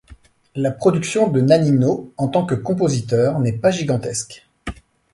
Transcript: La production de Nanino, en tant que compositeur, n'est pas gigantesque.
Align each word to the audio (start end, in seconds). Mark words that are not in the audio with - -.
La 0.55 0.71
production 0.71 1.27
de 1.29 1.41
Nanino, 1.41 2.11
en 2.17 2.27
tant 2.27 2.43
que 2.43 2.55
compositeur, 2.55 3.39
n'est 3.39 3.53
pas 3.59 3.69
gigantesque. 3.69 4.47